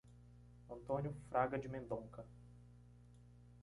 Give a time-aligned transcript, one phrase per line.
[0.67, 2.25] Antônio Fraga de Mendonca